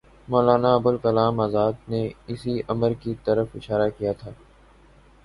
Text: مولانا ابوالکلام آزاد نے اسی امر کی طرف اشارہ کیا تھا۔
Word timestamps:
مولانا 0.27 0.69
ابوالکلام 0.75 1.39
آزاد 1.39 1.73
نے 1.89 2.01
اسی 2.27 2.53
امر 2.67 2.93
کی 2.93 3.13
طرف 3.23 3.47
اشارہ 3.55 3.89
کیا 3.97 4.11
تھا۔ 4.13 4.31